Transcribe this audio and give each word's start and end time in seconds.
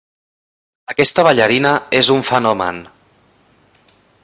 Aquesta 0.93 1.25
ballarina 1.27 1.75
és 1.99 2.11
un 2.17 2.25
fenomen. 2.31 2.81